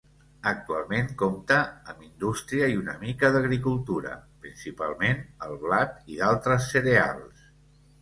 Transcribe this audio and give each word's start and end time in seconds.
Actualment 0.51 1.11
compta 1.21 1.57
amb 1.93 2.07
indústria 2.07 2.71
i 2.73 2.79
una 2.81 2.97
mica 3.05 3.31
d'agricultura, 3.37 4.17
principalment 4.49 5.25
el 5.49 5.57
blat 5.69 6.05
i 6.17 6.23
d'altres 6.25 6.71
cereals. 6.77 7.51